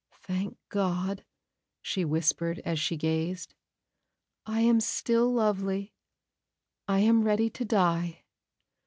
[0.23, 1.23] "Thank God,"
[1.83, 3.53] she whispered, as she gazed,
[4.47, 5.93] "I am still lovely!
[6.87, 8.23] I am ready to die."